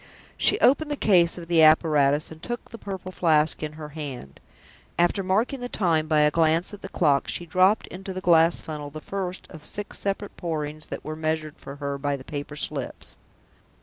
She 0.35 0.59
opened 0.61 0.89
the 0.89 0.95
case 0.95 1.37
of 1.37 1.47
the 1.47 1.61
apparatus 1.61 2.31
and 2.31 2.41
took 2.41 2.71
the 2.71 2.79
Purple 2.79 3.11
Flask 3.11 3.61
in 3.61 3.73
her 3.73 3.89
hand. 3.89 4.39
After 4.97 5.21
marking 5.21 5.59
the 5.59 5.69
time 5.69 6.07
by 6.07 6.21
a 6.21 6.31
glance 6.31 6.73
at 6.73 6.81
the 6.81 6.89
clock, 6.89 7.27
she 7.27 7.45
dropped 7.45 7.85
into 7.85 8.11
the 8.11 8.19
glass 8.19 8.61
funnel 8.61 8.89
the 8.89 8.99
first 8.99 9.45
of 9.51 9.61
the 9.61 9.67
six 9.67 9.99
separate 9.99 10.35
Pourings 10.37 10.87
that 10.87 11.05
were 11.05 11.15
measured 11.15 11.59
for 11.59 11.75
her 11.75 11.99
by 11.99 12.15
the 12.15 12.23
paper 12.23 12.55
slips. 12.55 13.15